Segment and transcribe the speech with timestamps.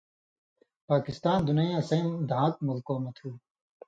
[0.89, 3.29] پاکستان دُنئیاں سَیں دھان٘ک مُلکؤں مہ تُھو